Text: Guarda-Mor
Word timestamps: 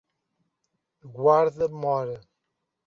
Guarda-Mor 1.13 2.21